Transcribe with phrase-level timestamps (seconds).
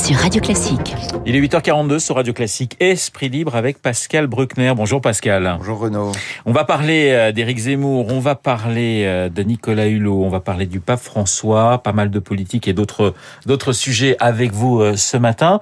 [0.00, 0.94] sur Radio Classique.
[1.26, 4.72] Il est 8h42 sur Radio Classique, Esprit libre avec Pascal Bruckner.
[4.74, 5.56] Bonjour Pascal.
[5.58, 6.12] Bonjour Renaud.
[6.46, 10.40] On va parler euh, d'Éric Zemmour, on va parler euh, de Nicolas Hulot, on va
[10.40, 14.96] parler du pape François, pas mal de politique et d'autres d'autres sujets avec vous euh,
[14.96, 15.60] ce matin.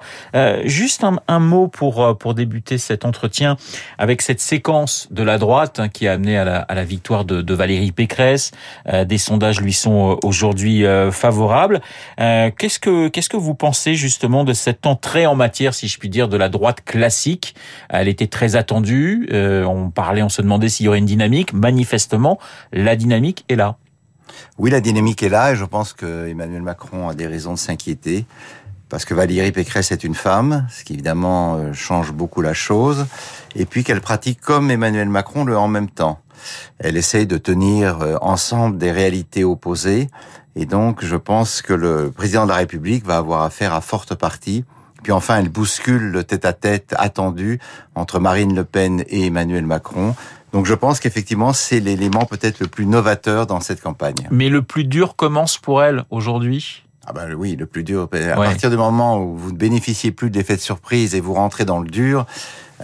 [0.63, 3.57] juste un, mot pour pour débuter cet entretien
[3.97, 7.25] avec cette séquence de la droite hein, qui a amené à la, à la victoire
[7.25, 8.51] de, de Valérie Pécresse.
[9.05, 11.81] des sondages lui sont aujourd'hui favorables.
[12.17, 16.09] qu'est-ce que qu'est-ce que vous pensez justement de cette entrée en matière, si je puis
[16.09, 17.55] dire, de la droite classique.
[17.89, 19.27] Elle était très attendue.
[19.31, 21.53] Euh, on parlait, on se demandait s'il y aurait une dynamique.
[21.53, 22.39] Manifestement,
[22.71, 23.77] la dynamique est là.
[24.57, 27.57] Oui, la dynamique est là et je pense que Emmanuel Macron a des raisons de
[27.57, 28.25] s'inquiéter
[28.89, 33.05] parce que Valérie Pécresse est une femme, ce qui évidemment euh, change beaucoup la chose,
[33.55, 36.19] et puis qu'elle pratique comme Emmanuel Macron le en même temps.
[36.79, 40.09] Elle essaye de tenir euh, ensemble des réalités opposées,
[40.55, 44.15] et donc je pense que le président de la République va avoir affaire à forte
[44.15, 44.65] partie
[45.03, 47.59] puis enfin, elle bouscule le tête-à-tête attendu
[47.95, 50.15] entre Marine Le Pen et Emmanuel Macron.
[50.51, 54.27] Donc je pense qu'effectivement, c'est l'élément peut-être le plus novateur dans cette campagne.
[54.31, 56.83] Mais le plus dur commence pour elle aujourd'hui?
[57.09, 58.03] Ah ben oui, le plus dur.
[58.03, 61.33] À partir du moment où vous ne bénéficiez plus de l'effet de surprise et vous
[61.33, 62.27] rentrez dans le dur,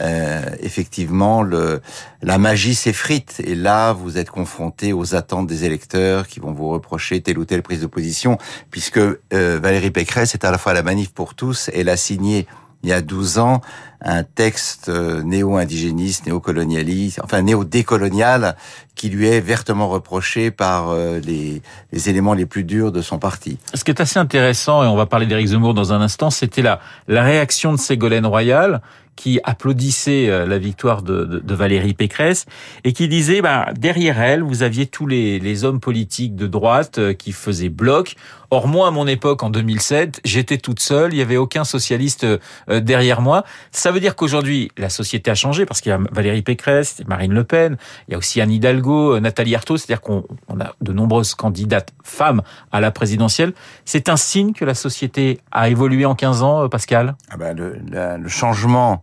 [0.01, 1.79] euh, effectivement, le,
[2.23, 3.39] la magie s'effrite.
[3.45, 7.45] Et là, vous êtes confronté aux attentes des électeurs qui vont vous reprocher telle ou
[7.45, 8.39] telle prise de position,
[8.71, 12.47] puisque euh, Valérie Pécresse est à la fois la manif pour tous, elle a signé
[12.81, 13.61] il y a 12 ans
[14.05, 18.55] un texte euh, néo-indigéniste, néo-colonialiste, enfin néo-décolonial,
[18.93, 23.17] qui lui est vertement reproché par euh, les, les, éléments les plus durs de son
[23.17, 23.57] parti.
[23.73, 26.61] Ce qui est assez intéressant, et on va parler d'Éric Zemmour dans un instant, c'était
[26.61, 28.81] la, la réaction de Ségolène Royal,
[29.15, 32.45] qui applaudissait euh, la victoire de, de, de, Valérie Pécresse
[32.83, 36.99] et qui disait bah, derrière elle vous aviez tous les, les hommes politiques de droite
[37.15, 38.15] qui faisaient bloc.
[38.51, 42.25] Or moi à mon époque en 2007 j'étais toute seule, il y avait aucun socialiste
[42.67, 43.45] derrière moi.
[43.71, 47.33] Ça veut dire qu'aujourd'hui, la société a changé parce qu'il y a Valérie Pécresse, Marine
[47.33, 50.23] Le Pen, il y a aussi Anne Hidalgo, euh, Nathalie Arthaud, c'est-à-dire qu'on
[50.59, 52.41] a de nombreuses candidates femmes
[52.71, 53.53] à la présidentielle.
[53.85, 57.15] C'est un signe que la société a évolué en 15 ans, euh, Pascal?
[57.31, 59.01] Ah ben le, le changement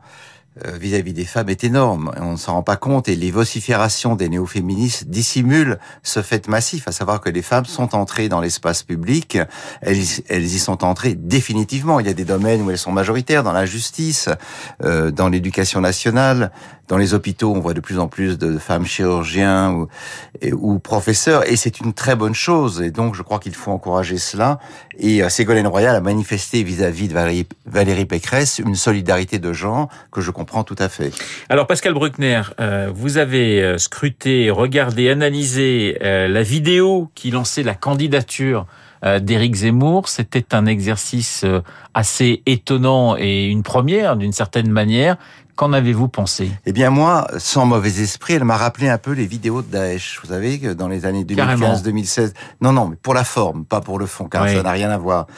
[0.66, 2.12] euh, vis-à-vis des femmes est énorme.
[2.20, 6.86] On ne s'en rend pas compte et les vociférations des néo-féministes dissimulent ce fait massif,
[6.86, 9.38] à savoir que les femmes sont entrées dans l'espace public,
[9.80, 9.96] elles,
[10.28, 12.00] elles y sont entrées définitivement.
[12.00, 14.28] Il y a des domaines où elles sont majoritaires, dans la justice,
[14.84, 16.52] euh, dans l'éducation nationale,
[16.92, 19.88] dans les hôpitaux, on voit de plus en plus de femmes chirurgiens
[20.53, 22.82] ou, professeurs, et c'est une très bonne chose.
[22.82, 24.58] Et donc, je crois qu'il faut encourager cela.
[24.98, 30.20] Et euh, Ségolène Royal a manifesté vis-à-vis de Valérie, Pécresse une solidarité de genre que
[30.20, 31.12] je comprend tout à fait.
[31.48, 37.75] Alors Pascal Bruckner, euh, vous avez euh, scruté, regardé, analysé la vidéo qui lançait la
[37.75, 38.66] candidature
[39.20, 40.08] d'Éric Zemmour.
[40.08, 41.44] C'était un exercice
[41.94, 45.16] assez étonnant et une première d'une certaine manière.
[45.62, 46.50] Qu'en avez-vous pensé?
[46.67, 50.19] Eh bien moi, sans mauvais esprit, elle m'a rappelé un peu les vidéos de Daesh.
[50.21, 54.00] Vous savez que dans les années 2015-2016, non non, mais pour la forme, pas pour
[54.00, 55.28] le fond, car ça n'a rien à voir.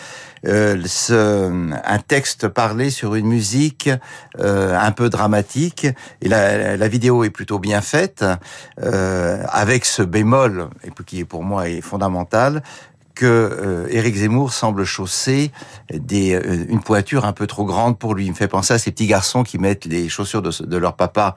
[0.47, 3.91] Euh, ce, un texte parlé sur une musique
[4.39, 5.87] euh, un peu dramatique.
[6.23, 8.25] Et la, la, vidéo est plutôt bien faite,
[8.83, 12.63] euh, avec ce bémol, et qui pour moi est fondamental,
[13.15, 15.51] que euh, Éric Zemmour semble chausser
[15.93, 18.27] des, euh, une poiture un peu trop grande pour lui.
[18.27, 21.37] Il me fait penser à ces petits garçons qui mettent les chaussures de leur papa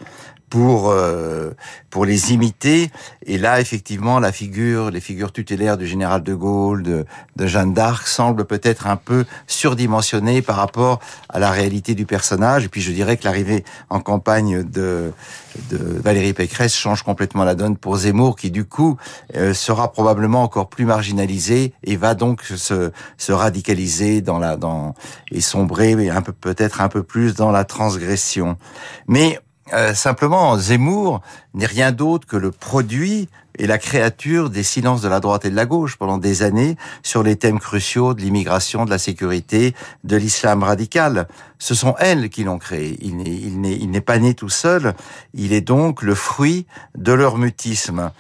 [0.50, 1.52] pour euh,
[1.90, 2.90] pour les imiter.
[3.26, 7.74] Et là, effectivement, la figure, les figures tutélaires du général de Gaulle, de, de Jeanne
[7.74, 11.00] d'Arc, semblent peut-être un peu surdimensionnées par rapport
[11.30, 12.66] à la réalité du personnage.
[12.66, 15.12] Et puis, je dirais que l'arrivée en campagne de,
[15.70, 18.98] de Valérie Pécresse change complètement la donne pour Zemmour, qui du coup
[19.36, 24.94] euh, sera probablement encore plus marginalisé et va donc se, se radicaliser dans la dans
[25.32, 28.58] et sombrer un peu peut-être un peu plus dans la transgression.
[29.08, 29.40] Mais
[29.74, 31.22] euh, simplement, Zemmour
[31.54, 33.30] n'est rien d'autre que le produit
[33.60, 36.78] et la créature des silences de la droite et de la gauche pendant des années
[37.04, 41.28] sur les thèmes cruciaux de l'immigration, de la sécurité, de l'islam radical.
[41.58, 42.98] Ce sont elles qui l'ont créé.
[43.02, 43.18] Il
[43.92, 44.94] n'est pas né tout seul.
[45.34, 48.12] Il est donc le fruit de leur mutisme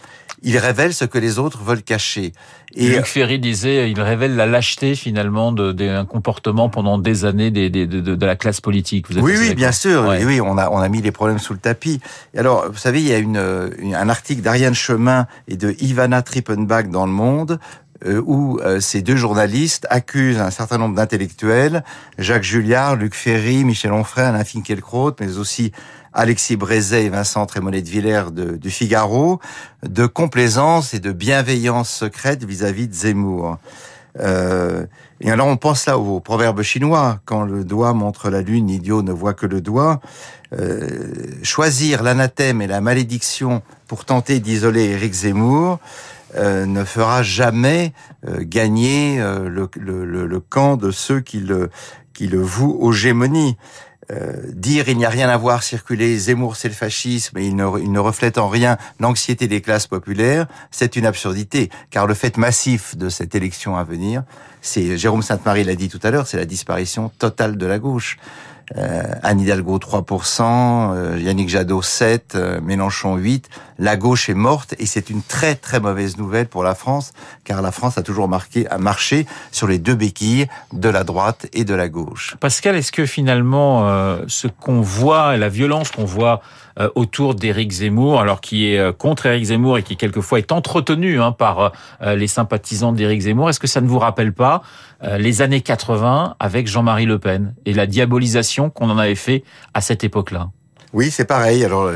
[0.43, 2.33] il révèle ce que les autres veulent cacher.
[2.75, 7.67] Et Luc Ferry disait, il révèle la lâcheté finalement d'un comportement pendant des années de,
[7.85, 9.09] de, la classe politique.
[9.09, 10.05] Vous oui, oui, bien sûr.
[10.07, 11.99] Oui, on a on a mis les problèmes sous le tapis.
[12.35, 16.89] alors, vous savez, il y a une, un article d'Ariane Chemin et de Ivana Trippenbach
[16.89, 17.59] dans Le Monde
[18.05, 21.83] euh, où euh, ces deux journalistes accusent un certain nombre d'intellectuels,
[22.19, 25.71] Jacques Julliard, Luc Ferry, Michel Onfray, Alain Finkielkraut, mais aussi
[26.17, 29.39] Alexis Brézet et Vincent Trémollet de Villers de, du Figaro,
[29.87, 33.57] de complaisance et de bienveillance secrète vis-à-vis de Zemmour.
[34.19, 34.85] Euh,
[35.21, 39.03] et alors on pense là au proverbe chinois, quand le doigt montre la lune, l'idiot
[39.03, 40.01] ne voit que le doigt.
[40.53, 40.87] Euh,
[41.43, 45.79] choisir l'anathème et la malédiction pour tenter d'isoler Éric Zemmour
[46.35, 47.93] euh, ne fera jamais
[48.27, 51.69] euh, gagner euh, le, camp de ceux qui le,
[52.13, 53.57] qui le vouent aux gémonies.
[54.09, 57.57] Euh, dire il n'y a rien à voir, circuler Zemmour c'est le fascisme et il
[57.57, 62.13] ne, il ne reflète en rien l'anxiété des classes populaires, c'est une absurdité, car le
[62.13, 64.23] fait massif de cette élection à venir,
[64.61, 68.17] c'est Jérôme Sainte-Marie l'a dit tout à l'heure, c'est la disparition totale de la gauche.
[68.75, 73.49] Euh, Anne Hidalgo 3%, euh, Yannick Jadot 7, euh, Mélenchon 8.
[73.79, 77.61] La gauche est morte et c'est une très très mauvaise nouvelle pour la France car
[77.61, 81.63] la France a toujours marqué, a marché sur les deux béquilles de la droite et
[81.63, 82.35] de la gauche.
[82.39, 86.41] Pascal, est-ce que finalement euh, ce qu'on voit, la violence qu'on voit
[86.95, 91.21] autour d'Éric Zemmour, alors qui est euh, contre Éric Zemmour et qui quelquefois est entretenu
[91.21, 93.49] hein, par euh, les sympathisants d'Éric Zemmour.
[93.49, 94.61] Est-ce que ça ne vous rappelle pas
[95.19, 99.43] les années 80 avec Jean-Marie Le Pen et la diabolisation qu'on en avait fait
[99.75, 100.49] à cette époque-là?
[100.91, 101.63] Oui, c'est pareil.
[101.63, 101.91] Alors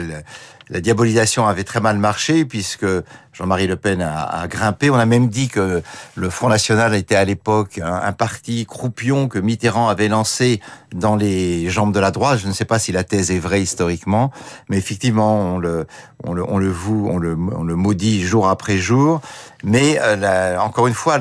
[0.72, 2.86] la diabolisation avait très mal marché puisque
[3.34, 4.90] Jean-Marie Le Pen a, grimpé.
[4.90, 5.82] On a même dit que
[6.16, 10.62] le Front National était à l'époque un, parti croupion que Mitterrand avait lancé
[10.96, 12.40] dans les jambes de la droite.
[12.40, 14.32] Je ne sais pas si la thèse est vraie historiquement,
[14.70, 15.88] mais effectivement, on le,
[16.24, 19.20] on le, on le voue, on le, on le maudit jour après jour.
[19.66, 21.20] Mais euh, encore une fois,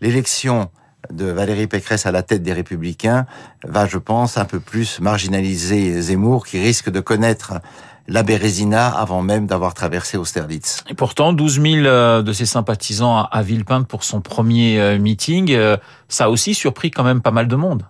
[0.00, 0.70] l'élection
[1.12, 3.26] de Valérie Pécresse à la tête des Républicains
[3.62, 7.60] va, je pense, un peu plus marginaliser Zemmour, qui risque de connaître
[8.06, 10.84] la Bérésina avant même d'avoir traversé Austerlitz.
[10.88, 15.52] Et pourtant, 12 000 euh, de ses sympathisants à Villepinte pour son premier euh, meeting,
[15.52, 15.76] euh,
[16.08, 17.84] ça a aussi surpris quand même pas mal de monde.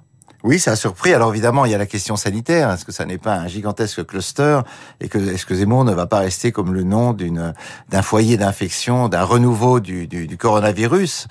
[0.44, 1.14] Oui, ça a surpris.
[1.14, 2.70] Alors évidemment, il y a la question sanitaire.
[2.70, 4.60] Est-ce que ça n'est pas un gigantesque cluster
[5.00, 7.54] et que est-ce que Zemmour ne va pas rester comme le nom d'une
[7.88, 11.28] d'un foyer d'infection, d'un renouveau du, du, du, coronavirus?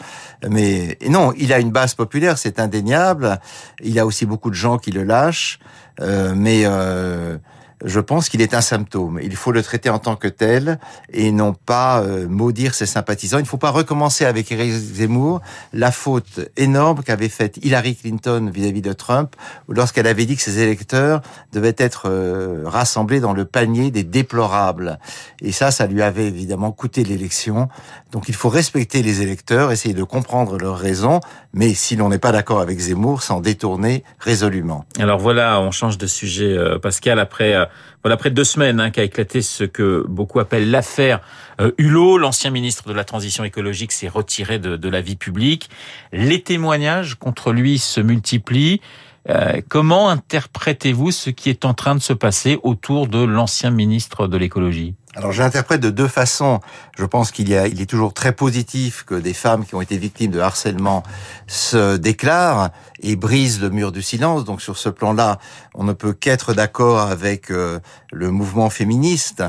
[0.50, 3.39] Mais non, il a une base populaire, c'est indéniable.
[3.83, 5.59] Il y a aussi beaucoup de gens qui le lâchent,
[6.01, 7.38] euh, mais euh,
[7.83, 9.19] je pense qu'il est un symptôme.
[9.21, 10.80] Il faut le traiter en tant que tel
[11.12, 13.38] et non pas euh, maudire ses sympathisants.
[13.39, 15.41] Il ne faut pas recommencer avec Eric Zemmour
[15.74, 19.35] la faute énorme qu'avait faite Hillary Clinton vis-à-vis de Trump
[19.68, 21.21] lorsqu'elle avait dit que ses électeurs
[21.51, 25.00] devaient être euh, rassemblés dans le panier des déplorables.
[25.41, 27.69] Et ça, ça lui avait évidemment coûté l'élection.
[28.12, 31.19] Donc il faut respecter les électeurs, essayer de comprendre leurs raisons,
[31.53, 34.86] mais si l'on n'est pas d'accord avec Zemmour, s'en détourner résolument.
[35.00, 37.56] Alors voilà, on change de sujet, euh, Pascal, après
[38.04, 41.22] voilà, près de deux semaines hein, qu'a éclaté ce que beaucoup appellent l'affaire
[41.62, 42.18] euh, Hulot.
[42.18, 45.70] L'ancien ministre de la Transition écologique s'est retiré de, de, la vie publique.
[46.12, 48.81] Les témoignages contre lui se multiplient.
[49.30, 54.28] Euh, comment interprétez-vous ce qui est en train de se passer autour de l'ancien ministre
[54.28, 54.96] de l'écologie?
[55.15, 56.60] Alors j'interprète de deux façons.
[56.98, 59.81] Je pense qu'il y a, il est toujours très positif que des femmes qui ont
[59.81, 61.04] été victimes de harcèlement
[61.45, 64.44] se déclarent et brisent le mur du silence.
[64.44, 65.38] Donc sur ce plan-là,
[65.75, 67.80] on ne peut qu'être d'accord avec euh,
[68.12, 69.44] le mouvement féministe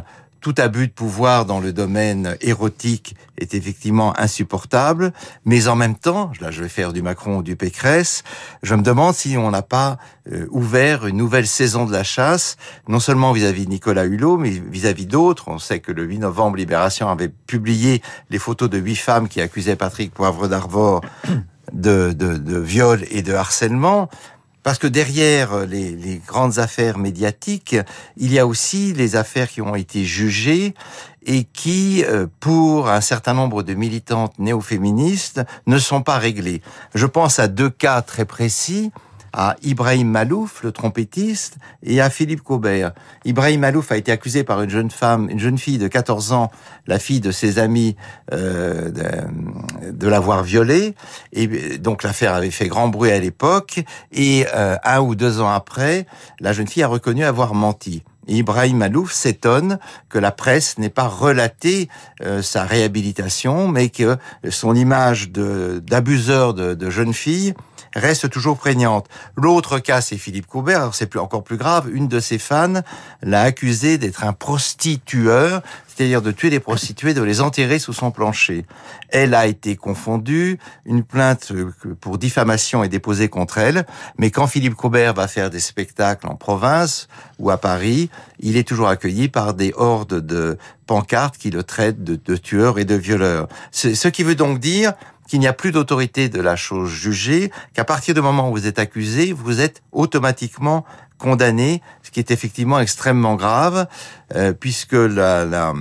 [0.44, 5.14] tout abus de pouvoir dans le domaine érotique est effectivement insupportable,
[5.46, 8.24] mais en même temps, là je vais faire du Macron ou du Pécresse,
[8.62, 9.96] je me demande si on n'a pas
[10.30, 12.58] euh, ouvert une nouvelle saison de la chasse,
[12.88, 15.48] non seulement vis-à-vis de Nicolas Hulot, mais vis-à-vis d'autres.
[15.48, 19.40] On sait que le 8 novembre, Libération avait publié les photos de huit femmes qui
[19.40, 21.00] accusaient Patrick Poivre d'Arvor
[21.72, 24.08] de, viol et de harcèlement.
[24.64, 27.76] Parce que derrière les, les, grandes affaires médiatiques,
[28.16, 30.74] il y a aussi les affaires qui ont été jugées
[31.26, 36.62] et qui, euh, pour un certain nombre de militantes néo-féministes, ne sont pas réglées.
[36.94, 38.90] Je pense à deux cas très précis
[39.36, 42.92] à Ibrahim Malouf, le trompettiste, et à Philippe Cobert.
[43.24, 46.52] Ibrahim Malouf a été accusé par une jeune femme, une jeune fille de 14 ans,
[46.86, 47.96] la fille de ses amis,
[48.32, 50.94] euh, de, de l'avoir violée.
[51.32, 53.80] Et donc l'affaire avait fait grand bruit à l'époque.
[54.12, 56.06] Et euh, un ou deux ans après,
[56.38, 58.04] la jeune fille a reconnu avoir menti.
[58.28, 59.78] Ibrahim Malouf s'étonne
[60.08, 61.88] que la presse n'ait pas relaté
[62.22, 64.16] euh, sa réhabilitation, mais que
[64.50, 67.54] son image d'abuseur de, de, de jeune fille
[67.94, 69.06] reste toujours prégnante.
[69.36, 70.94] L'autre cas, c'est Philippe Coubert.
[70.94, 71.88] c'est plus, encore plus grave.
[71.92, 72.82] Une de ses fans
[73.22, 75.62] l'a accusé d'être un prostitueur,
[75.94, 78.66] c'est-à-dire de tuer des prostituées, de les enterrer sous son plancher.
[79.10, 80.58] Elle a été confondue.
[80.84, 83.86] Une plainte euh, pour diffamation est déposée contre elle.
[84.18, 87.08] Mais quand Philippe Coubert va faire des spectacles en province
[87.38, 88.10] ou à Paris,
[88.40, 92.78] il est toujours accueilli par des hordes de pancartes qui le traitent de, de tueur
[92.78, 93.48] et de violeur.
[93.70, 94.94] Ce qui veut donc dire
[95.26, 98.66] qu'il n'y a plus d'autorité de la chose jugée, qu'à partir du moment où vous
[98.66, 100.84] êtes accusé, vous êtes automatiquement
[101.18, 103.86] condamné, ce qui est effectivement extrêmement grave,
[104.34, 105.72] euh, puisque la,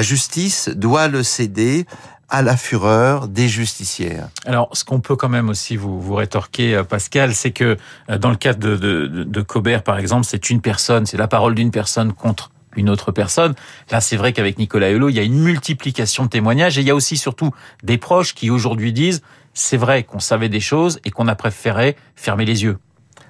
[0.00, 1.86] justice doit le céder
[2.28, 4.28] à la fureur des justicières.
[4.46, 7.76] Alors, ce qu'on peut quand même aussi vous, rétorquer, euh, Pascal, c'est que
[8.08, 11.28] euh, dans le cas de, de, de Cobert, par exemple, c'est une personne, c'est la
[11.28, 13.54] parole d'une personne contre une autre personne.
[13.90, 16.86] Là, c'est vrai qu'avec Nicolas Hulot, il y a une multiplication de témoignages et il
[16.86, 19.22] y a aussi surtout des proches qui aujourd'hui disent
[19.54, 22.78] c'est vrai qu'on savait des choses et qu'on a préféré fermer les yeux.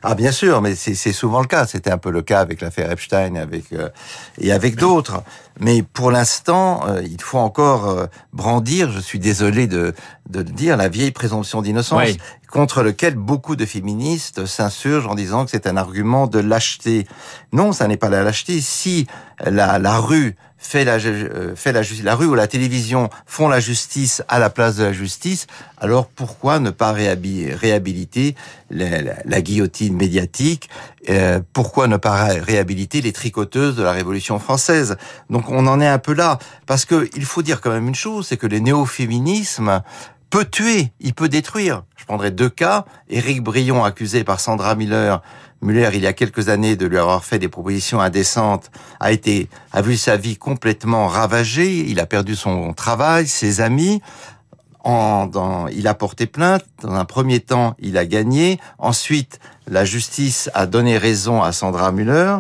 [0.04, 1.64] Ah bien sûr, mais c'est souvent le cas.
[1.64, 3.88] C'était un peu le cas avec l'affaire Epstein avec euh,
[4.38, 5.22] et avec d'autres.
[5.60, 8.90] Mais pour l'instant, euh, il faut encore euh, brandir.
[8.90, 9.94] Je suis désolé de
[10.28, 12.10] de dire, la vieille présomption d'innocence
[12.50, 17.06] contre lequel beaucoup de féministes s'insurgent en disant que c'est un argument de lâcheté.
[17.52, 18.60] Non, ça n'est pas la lâcheté.
[18.60, 19.06] Si
[19.40, 23.60] la, la rue fait la, euh, fait la, la rue ou la télévision font la
[23.60, 25.46] justice à la place de la justice,
[25.78, 28.36] alors pourquoi ne pas réhabiliter
[28.70, 30.70] la, guillotine médiatique
[31.08, 34.96] euh, Pourquoi ne pas réhabiliter les tricoteuses de la Révolution française?
[35.30, 37.94] Donc on en est un peu là, parce que il faut dire quand même une
[37.94, 39.82] chose, c'est que les néo-féminismes
[40.30, 41.84] peut tuer, il peut détruire.
[41.96, 42.86] Je prendrai deux cas.
[43.10, 45.20] Éric Brion, accusé par Sandra Miller,
[45.62, 49.48] Muller, il y a quelques années, de lui avoir fait des propositions indécentes, a été,
[49.72, 51.88] a vu sa vie complètement ravagée.
[51.88, 54.02] Il a perdu son travail, ses amis.
[54.84, 56.64] En, dans, il a porté plainte.
[56.82, 58.58] Dans un premier temps, il a gagné.
[58.78, 59.38] Ensuite,
[59.68, 62.38] la justice a donné raison à Sandra Muller.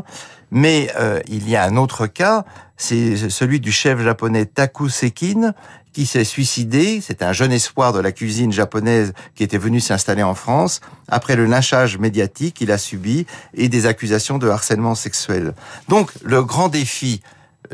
[0.50, 2.44] Mais euh, il y a un autre cas,
[2.76, 5.54] c'est celui du chef japonais Taku Sekin,
[5.92, 7.00] qui s'est suicidé.
[7.00, 11.36] C'est un jeune espoir de la cuisine japonaise qui était venu s'installer en France après
[11.36, 15.54] le lynchage médiatique qu'il a subi et des accusations de harcèlement sexuel.
[15.88, 17.22] Donc le grand défi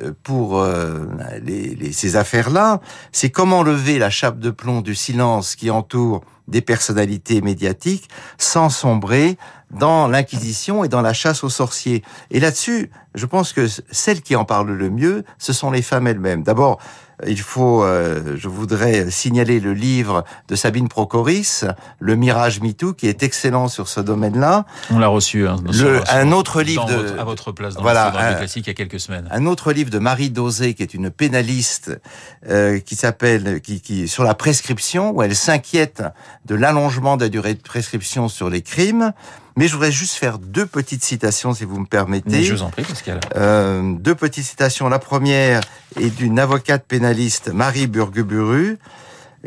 [0.02, 1.06] euh, pour euh,
[1.42, 2.80] les, ces affaires-là,
[3.12, 8.70] c'est comment lever la chape de plomb du silence qui entoure des personnalités médiatiques sans
[8.70, 9.38] sombrer
[9.70, 12.02] dans l'inquisition et dans la chasse aux sorciers.
[12.30, 16.06] Et là-dessus, je pense que celles qui en parlent le mieux, ce sont les femmes
[16.06, 16.42] elles-mêmes.
[16.42, 16.80] D'abord,
[17.26, 21.64] il faut, euh, je voudrais signaler le livre de Sabine Procoris,
[21.98, 24.66] Le Mirage MeToo, qui est excellent sur ce domaine-là.
[24.90, 25.48] On l'a reçu.
[25.48, 28.72] Hein, le, un autre livre de, à votre place dans voilà, le classique il y
[28.72, 29.28] a quelques semaines.
[29.30, 32.00] Un autre livre de Marie Dosé, qui est une pénaliste,
[32.48, 36.02] euh, qui s'appelle, qui, qui sur la prescription, où elle s'inquiète
[36.46, 39.12] de l'allongement de la durée de prescription sur les crimes.
[39.58, 42.44] Mais je voudrais juste faire deux petites citations, si vous me permettez.
[42.44, 43.18] je vous en prie, Pascal.
[43.34, 44.88] Euh, deux petites citations.
[44.88, 45.62] La première
[46.00, 48.78] est d'une avocate pénaliste, Marie Burgeburu,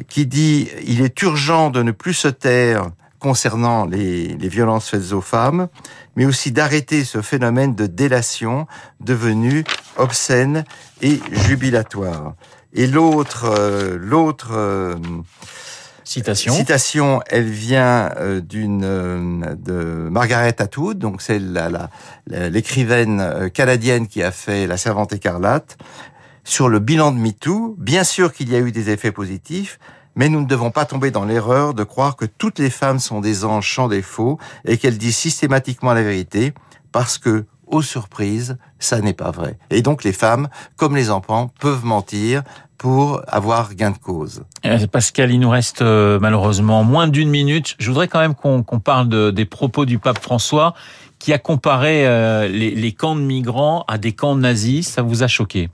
[0.09, 2.89] qui dit «Il est urgent de ne plus se taire
[3.19, 5.69] concernant les, les violences faites aux femmes,
[6.17, 8.67] mais aussi d'arrêter ce phénomène de délation
[8.99, 9.63] devenu
[9.95, 10.65] obscène
[11.01, 12.33] et jubilatoire.»
[12.73, 14.95] Et l'autre, euh, l'autre euh,
[16.11, 16.53] Citation.
[16.53, 21.39] Citation, elle vient euh, d'une euh, de Margaret Atwood, donc c'est
[22.27, 25.77] l'écrivaine euh, canadienne qui a fait La Servante écarlate.
[26.43, 29.79] Sur le bilan de MeToo, bien sûr qu'il y a eu des effets positifs,
[30.15, 33.21] mais nous ne devons pas tomber dans l'erreur de croire que toutes les femmes sont
[33.21, 36.53] des anges sans défaut et qu'elles disent systématiquement la vérité,
[36.91, 39.57] parce que aux surprises, ça n'est pas vrai.
[39.69, 42.43] Et donc les femmes, comme les enfants, peuvent mentir
[42.81, 44.41] pour avoir gain de cause.
[44.65, 47.75] Euh, Pascal, il nous reste euh, malheureusement moins d'une minute.
[47.77, 50.73] Je voudrais quand même qu'on parle de, des propos du pape François
[51.19, 54.87] qui a comparé euh, les camps de migrants à des camps nazis.
[54.87, 55.69] Ça vous a choqué?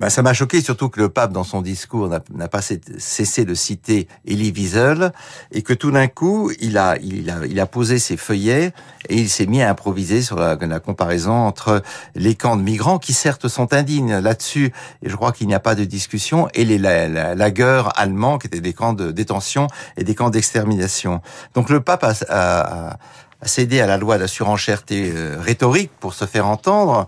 [0.00, 3.54] Ben, ça m'a choqué surtout que le pape, dans son discours, n'a pas cessé de
[3.54, 5.12] citer Elie Wiesel
[5.52, 8.72] et que tout d'un coup, il a, il, a, il a posé ses feuillets
[9.08, 11.82] et il s'est mis à improviser sur la, comparaison entre
[12.14, 14.72] les camps de migrants, qui certes sont indignes là-dessus,
[15.02, 18.60] et je crois qu'il n'y a pas de discussion, et les lagueurs allemands, qui étaient
[18.60, 21.20] des camps de détention et des camps d'extermination.
[21.54, 22.98] Donc le pape a, a
[23.42, 27.06] céder à la loi de la surenchèreté euh, rhétorique pour se faire entendre.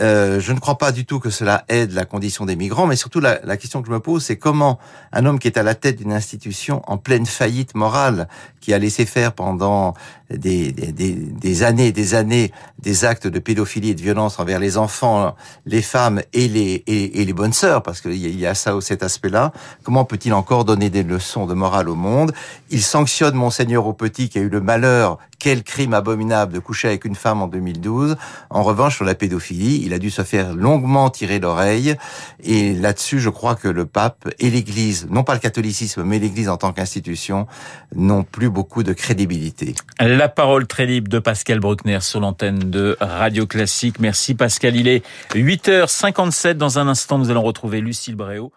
[0.00, 2.96] Euh, je ne crois pas du tout que cela aide la condition des migrants, mais
[2.96, 4.78] surtout la, la question que je me pose, c'est comment
[5.12, 8.28] un homme qui est à la tête d'une institution en pleine faillite morale,
[8.60, 9.94] qui a laissé faire pendant
[10.36, 14.76] des, des, des, années des années des actes de pédophilie et de violence envers les
[14.76, 15.34] enfants,
[15.66, 19.52] les femmes et les, et, les bonnes sœurs, parce qu'il y a ça cet aspect-là,
[19.82, 22.32] comment peut-il encore donner des leçons de morale au monde?
[22.70, 26.88] Il sanctionne Monseigneur au petit qui a eu le malheur, quel crime abominable de coucher
[26.88, 28.16] avec une femme en 2012.
[28.50, 31.96] En revanche, sur la pédophilie, il a dû se faire longuement tirer l'oreille.
[32.44, 36.48] Et là-dessus, je crois que le pape et l'Église, non pas le catholicisme, mais l'Église
[36.48, 37.48] en tant qu'institution,
[37.94, 39.74] n'ont plus beaucoup de crédibilité.
[40.22, 43.98] La parole très libre de Pascal Bruckner sur l'antenne de Radio Classique.
[43.98, 44.76] Merci Pascal.
[44.76, 46.52] Il est 8h57.
[46.52, 48.52] Dans un instant, nous allons retrouver Lucille Bréau